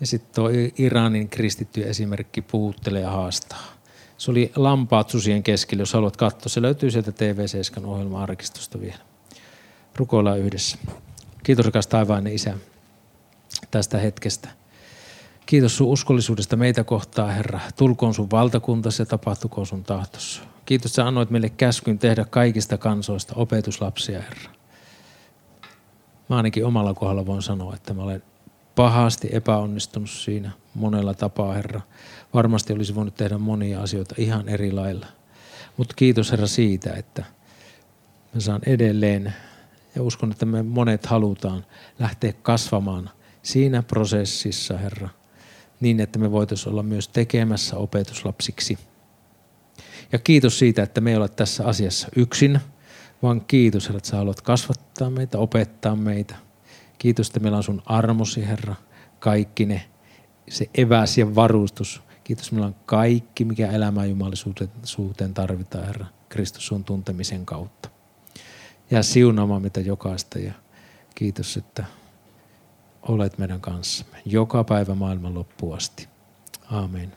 [0.00, 3.76] ja sitten tuo Iranin kristitty esimerkki puhuttelee ja haastaa.
[4.18, 6.48] Se oli Lampaat susien keskellä, jos haluat katsoa.
[6.48, 8.98] Se löytyy sieltä TV7 ohjelma-arkistosta vielä.
[9.96, 10.78] Rukoillaan yhdessä.
[11.42, 12.54] Kiitos rakas taivainen Isä
[13.70, 14.48] tästä hetkestä.
[15.46, 17.60] Kiitos sun uskollisuudesta meitä kohtaa, Herra.
[17.76, 20.42] Tulkoon sun valtakuntasi ja tapahtukoon sun tahtossa.
[20.64, 24.50] Kiitos, että annoit meille käskyn tehdä kaikista kansoista opetuslapsia, Herra.
[26.28, 28.22] Mä ainakin omalla kohdalla voin sanoa, että mä olen
[28.76, 31.80] pahasti epäonnistunut siinä monella tapaa, Herra.
[32.34, 35.06] Varmasti olisi voinut tehdä monia asioita ihan eri lailla.
[35.76, 37.24] Mutta kiitos Herra siitä, että
[38.34, 39.34] me saan edelleen
[39.94, 41.64] ja uskon, että me monet halutaan
[41.98, 43.10] lähteä kasvamaan
[43.42, 45.08] siinä prosessissa, Herra,
[45.80, 48.78] niin että me voitaisiin olla myös tekemässä opetuslapsiksi.
[50.12, 52.60] Ja kiitos siitä, että me ei ole tässä asiassa yksin,
[53.22, 56.45] vaan kiitos, Herra, että sä haluat kasvattaa meitä, opettaa meitä
[57.06, 58.74] Kiitos, että meillä on sun armosi, Herra,
[59.18, 59.82] kaikki ne,
[60.48, 62.02] se eväs ja varustus.
[62.24, 67.88] Kiitos, meillä on kaikki, mikä elämään jumalisuuteen tarvitaan, Herra, Kristus sun tuntemisen kautta.
[68.90, 70.52] Ja siunaamaan mitä jokaista ja
[71.14, 71.84] kiitos, että
[73.02, 76.08] olet meidän kanssamme joka päivä maailman loppuun asti.
[76.70, 77.12] Amen.